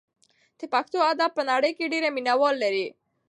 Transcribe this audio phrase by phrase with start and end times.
[0.59, 2.87] د پښتو ادب په نړۍ کې ډېر مینه وال لري.